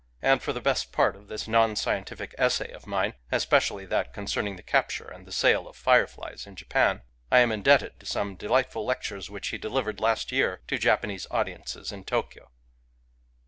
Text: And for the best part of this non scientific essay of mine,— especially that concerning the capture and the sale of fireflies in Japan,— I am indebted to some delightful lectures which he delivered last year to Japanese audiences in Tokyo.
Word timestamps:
And 0.19 0.41
for 0.41 0.51
the 0.51 0.61
best 0.61 0.91
part 0.91 1.15
of 1.15 1.27
this 1.27 1.47
non 1.47 1.75
scientific 1.75 2.33
essay 2.35 2.71
of 2.71 2.87
mine,— 2.87 3.13
especially 3.39 3.85
that 3.85 4.15
concerning 4.15 4.55
the 4.55 4.63
capture 4.63 5.07
and 5.07 5.27
the 5.27 5.31
sale 5.31 5.67
of 5.67 5.75
fireflies 5.75 6.47
in 6.47 6.55
Japan,— 6.55 7.03
I 7.31 7.37
am 7.37 7.51
indebted 7.51 7.99
to 7.99 8.07
some 8.07 8.35
delightful 8.35 8.83
lectures 8.83 9.29
which 9.29 9.49
he 9.49 9.59
delivered 9.59 9.99
last 9.99 10.31
year 10.31 10.63
to 10.69 10.79
Japanese 10.79 11.27
audiences 11.29 11.91
in 11.91 12.03
Tokyo. 12.03 12.49